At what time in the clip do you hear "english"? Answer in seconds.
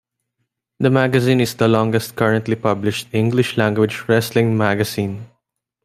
3.13-3.55